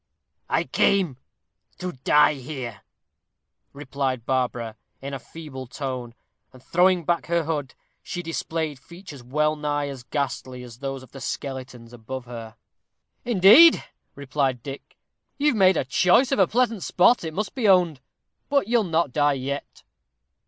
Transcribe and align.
"I 0.49 0.63
came 0.63 1.17
to 1.77 1.91
die 1.91 2.33
here," 2.33 2.81
replied 3.71 4.25
Barbara, 4.25 4.75
in 4.99 5.13
a 5.13 5.19
feeble 5.19 5.67
tone; 5.67 6.15
and, 6.51 6.63
throwing 6.63 7.05
back 7.05 7.27
her 7.27 7.43
hood, 7.43 7.75
she 8.01 8.23
displayed 8.23 8.79
features 8.79 9.21
well 9.21 9.55
nigh 9.55 9.89
as 9.89 10.01
ghastly 10.01 10.63
as 10.63 10.79
those 10.79 11.03
of 11.03 11.11
the 11.11 11.21
skeletons 11.21 11.93
above 11.93 12.25
her. 12.25 12.55
"Indeed," 13.25 13.83
replied 14.15 14.63
Dick. 14.63 14.97
"You've 15.37 15.55
made 15.55 15.77
choice 15.87 16.31
of 16.31 16.39
a 16.39 16.47
pleasant 16.47 16.81
spot, 16.81 17.23
it 17.23 17.35
must 17.35 17.53
be 17.53 17.69
owned. 17.69 18.01
But 18.49 18.67
you'll 18.67 18.83
not 18.85 19.11
die 19.13 19.33
yet?" 19.33 19.83